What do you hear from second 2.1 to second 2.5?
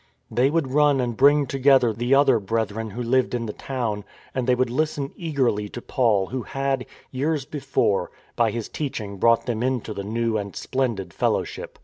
other